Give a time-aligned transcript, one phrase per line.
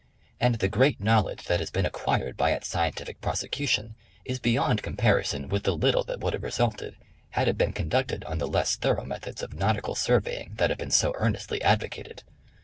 [0.39, 3.93] And the great knowledge that has been ac quired by its scientific prosecution,
[4.25, 6.95] is beyond comparison with the little that would have resulted
[7.37, 10.89] had it been conducted on the less thorough methods of Nautical Surveying that have been
[10.89, 12.23] so earnestly advocated.